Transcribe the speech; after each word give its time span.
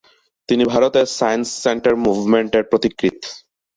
তিনি 0.49 0.63
ভারতের 0.65 1.05
science 1.17 1.47
centre 1.63 1.93
movement 2.05 2.51
এর 2.55 2.65
পথিকৃৎ। 2.71 3.19